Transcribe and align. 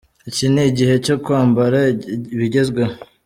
“Iki 0.29 0.45
ni 0.53 0.61
igihe 0.71 0.93
cyo 1.05 1.15
kwambara 1.23 1.77
ibigezweho. 2.35 2.93